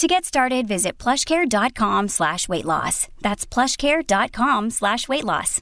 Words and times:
To 0.00 0.06
get 0.06 0.24
started, 0.24 0.66
visit 0.66 0.96
plushcare.com 0.96 2.08
slash 2.08 2.48
weight 2.48 2.64
loss. 2.64 3.08
That's 3.20 3.44
plushcare.com 3.44 4.70
slash 4.70 5.06
weight 5.08 5.24
loss. 5.24 5.60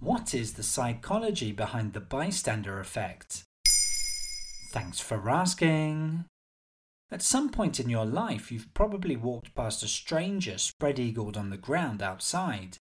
What 0.00 0.32
is 0.32 0.54
the 0.54 0.62
psychology 0.62 1.52
behind 1.52 1.92
the 1.92 2.00
bystander 2.00 2.80
effect? 2.80 3.44
Thanks 4.70 5.00
for 5.00 5.28
asking. 5.28 6.24
At 7.10 7.20
some 7.20 7.50
point 7.50 7.78
in 7.78 7.90
your 7.90 8.06
life, 8.06 8.50
you've 8.50 8.72
probably 8.72 9.16
walked 9.16 9.54
past 9.54 9.82
a 9.82 9.86
stranger 9.86 10.56
spread 10.56 10.98
eagled 10.98 11.36
on 11.36 11.50
the 11.50 11.58
ground 11.58 12.00
outside. 12.00 12.78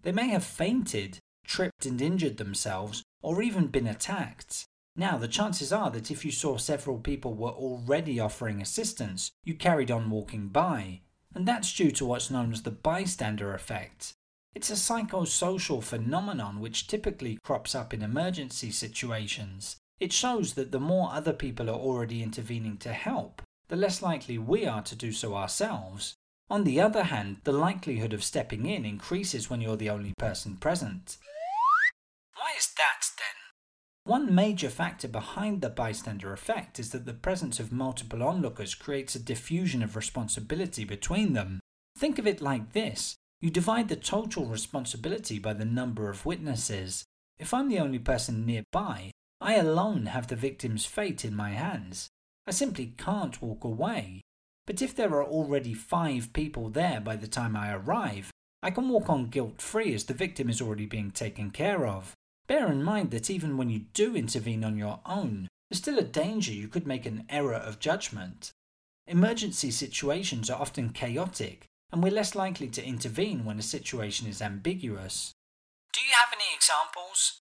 They 0.00 0.12
may 0.12 0.28
have 0.28 0.44
fainted, 0.44 1.18
tripped 1.44 1.84
and 1.84 2.00
injured 2.00 2.38
themselves, 2.38 3.02
or 3.20 3.42
even 3.42 3.66
been 3.66 3.86
attacked. 3.86 4.64
Now, 4.96 5.16
the 5.16 5.28
chances 5.28 5.72
are 5.72 5.90
that 5.90 6.10
if 6.10 6.24
you 6.24 6.32
saw 6.32 6.56
several 6.56 6.98
people 6.98 7.34
were 7.34 7.50
already 7.50 8.18
offering 8.18 8.60
assistance, 8.60 9.30
you 9.44 9.54
carried 9.54 9.90
on 9.90 10.10
walking 10.10 10.48
by. 10.48 11.00
And 11.34 11.46
that's 11.46 11.72
due 11.72 11.90
to 11.92 12.04
what's 12.04 12.30
known 12.30 12.52
as 12.52 12.62
the 12.62 12.70
bystander 12.70 13.54
effect. 13.54 14.14
It's 14.54 14.70
a 14.70 14.74
psychosocial 14.74 15.82
phenomenon 15.82 16.58
which 16.58 16.88
typically 16.88 17.38
crops 17.44 17.74
up 17.74 17.94
in 17.94 18.02
emergency 18.02 18.72
situations. 18.72 19.76
It 20.00 20.12
shows 20.12 20.54
that 20.54 20.72
the 20.72 20.80
more 20.80 21.12
other 21.12 21.32
people 21.32 21.70
are 21.70 21.74
already 21.74 22.22
intervening 22.22 22.76
to 22.78 22.92
help, 22.92 23.42
the 23.68 23.76
less 23.76 24.02
likely 24.02 24.38
we 24.38 24.66
are 24.66 24.82
to 24.82 24.96
do 24.96 25.12
so 25.12 25.36
ourselves. 25.36 26.14
On 26.48 26.64
the 26.64 26.80
other 26.80 27.04
hand, 27.04 27.36
the 27.44 27.52
likelihood 27.52 28.12
of 28.12 28.24
stepping 28.24 28.66
in 28.66 28.84
increases 28.84 29.48
when 29.48 29.60
you're 29.60 29.76
the 29.76 29.90
only 29.90 30.14
person 30.18 30.56
present. 30.56 31.16
Why 32.34 32.50
is 32.58 32.72
that 32.76 33.06
then? 33.18 33.39
One 34.10 34.34
major 34.34 34.70
factor 34.70 35.06
behind 35.06 35.60
the 35.60 35.70
bystander 35.70 36.32
effect 36.32 36.80
is 36.80 36.90
that 36.90 37.06
the 37.06 37.12
presence 37.12 37.60
of 37.60 37.70
multiple 37.70 38.24
onlookers 38.24 38.74
creates 38.74 39.14
a 39.14 39.22
diffusion 39.22 39.84
of 39.84 39.94
responsibility 39.94 40.84
between 40.84 41.34
them. 41.34 41.60
Think 41.96 42.18
of 42.18 42.26
it 42.26 42.40
like 42.40 42.72
this 42.72 43.14
you 43.40 43.50
divide 43.50 43.88
the 43.88 43.94
total 43.94 44.46
responsibility 44.46 45.38
by 45.38 45.52
the 45.52 45.64
number 45.64 46.10
of 46.10 46.26
witnesses. 46.26 47.04
If 47.38 47.54
I'm 47.54 47.68
the 47.68 47.78
only 47.78 48.00
person 48.00 48.44
nearby, 48.44 49.12
I 49.40 49.54
alone 49.54 50.06
have 50.06 50.26
the 50.26 50.34
victim's 50.34 50.84
fate 50.84 51.24
in 51.24 51.36
my 51.36 51.50
hands. 51.50 52.08
I 52.48 52.50
simply 52.50 52.94
can't 52.98 53.40
walk 53.40 53.62
away. 53.62 54.22
But 54.66 54.82
if 54.82 54.92
there 54.92 55.14
are 55.14 55.24
already 55.24 55.72
five 55.72 56.32
people 56.32 56.68
there 56.68 57.00
by 57.00 57.14
the 57.14 57.28
time 57.28 57.54
I 57.54 57.72
arrive, 57.72 58.32
I 58.60 58.72
can 58.72 58.88
walk 58.88 59.08
on 59.08 59.26
guilt 59.26 59.62
free 59.62 59.94
as 59.94 60.06
the 60.06 60.14
victim 60.14 60.50
is 60.50 60.60
already 60.60 60.86
being 60.86 61.12
taken 61.12 61.52
care 61.52 61.86
of. 61.86 62.16
Bear 62.50 62.72
in 62.72 62.82
mind 62.82 63.12
that 63.12 63.30
even 63.30 63.56
when 63.56 63.70
you 63.70 63.82
do 63.94 64.16
intervene 64.16 64.64
on 64.64 64.76
your 64.76 64.98
own, 65.06 65.46
there's 65.70 65.78
still 65.78 66.00
a 66.00 66.02
danger 66.02 66.50
you 66.52 66.66
could 66.66 66.84
make 66.84 67.06
an 67.06 67.22
error 67.28 67.54
of 67.54 67.78
judgment. 67.78 68.50
Emergency 69.06 69.70
situations 69.70 70.50
are 70.50 70.60
often 70.60 70.90
chaotic, 70.90 71.66
and 71.92 72.02
we're 72.02 72.10
less 72.10 72.34
likely 72.34 72.66
to 72.66 72.84
intervene 72.84 73.44
when 73.44 73.60
a 73.60 73.62
situation 73.62 74.26
is 74.26 74.42
ambiguous. 74.42 75.32
Do 75.92 76.00
you 76.00 76.10
have 76.10 76.34
any 76.34 76.52
examples? 76.52 77.38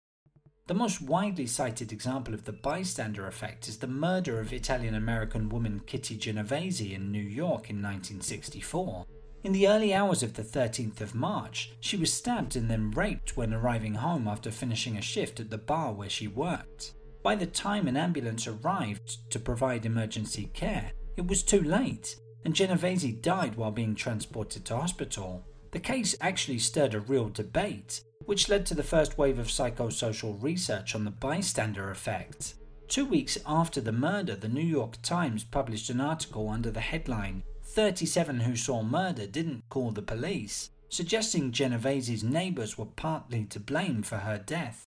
The 0.67 0.75
most 0.75 1.01
widely 1.01 1.47
cited 1.47 1.91
example 1.91 2.35
of 2.35 2.45
the 2.45 2.53
bystander 2.53 3.25
effect 3.25 3.67
is 3.67 3.79
the 3.79 3.87
murder 3.87 4.39
of 4.39 4.53
Italian 4.53 4.93
American 4.93 5.49
woman 5.49 5.81
Kitty 5.87 6.17
Genovese 6.17 6.81
in 6.81 7.11
New 7.11 7.17
York 7.17 7.71
in 7.71 7.81
1964. 7.81 9.07
In 9.41 9.53
the 9.53 9.69
early 9.69 9.93
hours 9.93 10.21
of 10.21 10.33
the 10.33 10.43
13th 10.43 10.99
of 10.99 11.15
March, 11.15 11.71
she 11.79 11.95
was 11.95 12.11
stabbed 12.11 12.57
and 12.57 12.69
then 12.69 12.91
raped 12.91 13.37
when 13.37 13.53
arriving 13.53 13.93
home 13.93 14.27
after 14.27 14.51
finishing 14.51 14.97
a 14.97 15.01
shift 15.01 15.39
at 15.39 15.49
the 15.49 15.57
bar 15.57 15.93
where 15.93 16.09
she 16.09 16.27
worked. 16.27 16.93
By 17.23 17.35
the 17.35 17.45
time 17.45 17.87
an 17.87 17.95
ambulance 17.95 18.47
arrived 18.47 19.31
to 19.31 19.39
provide 19.39 19.85
emergency 19.85 20.49
care, 20.53 20.91
it 21.15 21.25
was 21.25 21.41
too 21.41 21.61
late, 21.61 22.17
and 22.43 22.53
Genovese 22.53 23.13
died 23.21 23.55
while 23.55 23.71
being 23.71 23.95
transported 23.95 24.65
to 24.65 24.75
hospital. 24.75 25.45
The 25.71 25.79
case 25.79 26.17
actually 26.19 26.59
stirred 26.59 26.93
a 26.93 26.99
real 26.99 27.29
debate, 27.29 28.01
which 28.25 28.49
led 28.49 28.65
to 28.65 28.75
the 28.75 28.83
first 28.83 29.17
wave 29.17 29.39
of 29.39 29.47
psychosocial 29.47 30.41
research 30.43 30.95
on 30.95 31.05
the 31.05 31.11
bystander 31.11 31.91
effect. 31.91 32.55
Two 32.89 33.05
weeks 33.05 33.37
after 33.45 33.79
the 33.79 33.93
murder, 33.93 34.35
the 34.35 34.49
New 34.49 34.65
York 34.65 35.01
Times 35.01 35.45
published 35.45 35.89
an 35.89 36.01
article 36.01 36.49
under 36.49 36.71
the 36.71 36.81
headline 36.81 37.43
37 37.69 38.41
who 38.41 38.55
saw 38.55 38.81
murder 38.81 39.27
didn't 39.27 39.63
call 39.69 39.91
the 39.91 40.01
police, 40.01 40.71
suggesting 40.89 41.51
Genovese's 41.51 42.23
neighbours 42.23 42.77
were 42.77 42.85
partly 42.85 43.45
to 43.45 43.59
blame 43.59 44.01
for 44.01 44.17
her 44.17 44.39
death. 44.39 44.85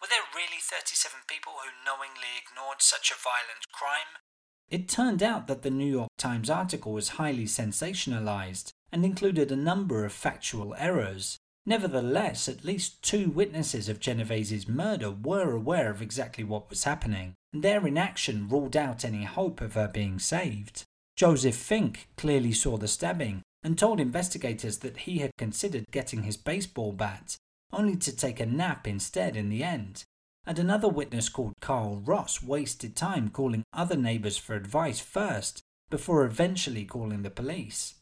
Were 0.00 0.08
there 0.08 0.18
really 0.34 0.60
37 0.60 1.20
people 1.28 1.52
who 1.62 1.84
knowingly 1.84 2.34
ignored 2.42 2.82
such 2.82 3.12
a 3.12 3.22
violent 3.22 3.70
crime? 3.72 4.20
It 4.68 4.88
turned 4.88 5.22
out 5.22 5.46
that 5.46 5.62
the 5.62 5.70
New 5.70 5.90
York 5.90 6.10
Times 6.18 6.50
article 6.50 6.92
was 6.92 7.10
highly 7.10 7.44
sensationalized 7.44 8.70
and 8.90 9.04
included 9.04 9.52
a 9.52 9.56
number 9.56 10.04
of 10.04 10.12
factual 10.12 10.74
errors. 10.76 11.38
Nevertheless, 11.64 12.48
at 12.48 12.64
least 12.64 13.02
two 13.02 13.30
witnesses 13.30 13.88
of 13.88 14.00
Genovese's 14.00 14.66
murder 14.66 15.12
were 15.12 15.52
aware 15.52 15.90
of 15.90 16.02
exactly 16.02 16.42
what 16.42 16.70
was 16.70 16.84
happening, 16.84 17.34
and 17.52 17.62
their 17.62 17.86
inaction 17.86 18.48
ruled 18.48 18.76
out 18.76 19.04
any 19.04 19.24
hope 19.24 19.60
of 19.60 19.74
her 19.74 19.88
being 19.88 20.18
saved. 20.18 20.84
Joseph 21.16 21.56
Fink 21.56 22.08
clearly 22.16 22.52
saw 22.52 22.76
the 22.76 22.86
stabbing 22.88 23.42
and 23.62 23.78
told 23.78 24.00
investigators 24.00 24.78
that 24.78 24.98
he 24.98 25.18
had 25.18 25.30
considered 25.38 25.86
getting 25.90 26.24
his 26.24 26.36
baseball 26.36 26.92
bat, 26.92 27.36
only 27.72 27.96
to 27.96 28.14
take 28.14 28.38
a 28.38 28.46
nap 28.46 28.86
instead 28.86 29.34
in 29.34 29.48
the 29.48 29.64
end. 29.64 30.04
And 30.46 30.58
another 30.58 30.88
witness 30.88 31.28
called 31.28 31.54
Karl 31.60 31.96
Ross 31.96 32.42
wasted 32.42 32.94
time 32.94 33.30
calling 33.30 33.64
other 33.72 33.96
neighbours 33.96 34.36
for 34.36 34.54
advice 34.54 35.00
first, 35.00 35.62
before 35.88 36.24
eventually 36.24 36.84
calling 36.84 37.22
the 37.22 37.30
police. 37.30 37.94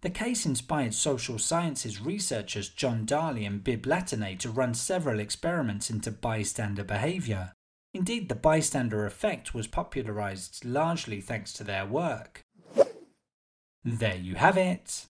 The 0.00 0.10
case 0.10 0.46
inspired 0.46 0.94
social 0.94 1.38
sciences 1.38 2.00
researchers 2.00 2.68
John 2.68 3.04
Darley 3.04 3.44
and 3.44 3.62
Bibb 3.62 3.84
Latané 3.84 4.38
to 4.40 4.50
run 4.50 4.74
several 4.74 5.20
experiments 5.20 5.90
into 5.90 6.10
bystander 6.10 6.82
behaviour. 6.82 7.52
Indeed, 7.94 8.28
the 8.28 8.34
bystander 8.34 9.04
effect 9.04 9.52
was 9.52 9.66
popularized 9.66 10.64
largely 10.64 11.20
thanks 11.20 11.52
to 11.54 11.64
their 11.64 11.84
work. 11.84 12.42
There 13.84 14.16
you 14.16 14.36
have 14.36 14.56
it. 14.56 15.06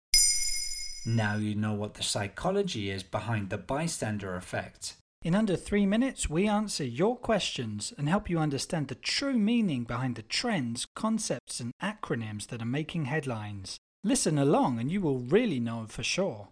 Now 1.05 1.37
you 1.37 1.55
know 1.55 1.73
what 1.73 1.93
the 1.93 2.03
psychology 2.03 2.89
is 2.89 3.01
behind 3.01 3.49
the 3.49 3.57
bystander 3.57 4.35
effect. 4.35 4.95
In 5.23 5.33
under 5.33 5.55
three 5.55 5.85
minutes, 5.85 6.29
we 6.29 6.47
answer 6.47 6.83
your 6.83 7.17
questions 7.17 7.93
and 7.97 8.07
help 8.07 8.29
you 8.29 8.37
understand 8.37 8.87
the 8.87 8.95
true 8.95 9.37
meaning 9.37 9.83
behind 9.83 10.15
the 10.15 10.21
trends, 10.21 10.85
concepts, 10.95 11.59
and 11.59 11.71
acronyms 11.81 12.47
that 12.47 12.61
are 12.61 12.65
making 12.65 13.05
headlines. 13.05 13.77
Listen 14.03 14.37
along 14.37 14.79
and 14.79 14.91
you 14.91 15.01
will 15.01 15.19
really 15.19 15.59
know 15.59 15.85
for 15.87 16.03
sure. 16.03 16.49